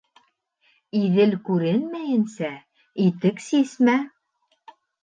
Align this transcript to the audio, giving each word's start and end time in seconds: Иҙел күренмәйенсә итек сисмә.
Иҙел 0.99 1.35
күренмәйенсә 1.49 2.51
итек 3.07 3.47
сисмә. 3.51 3.99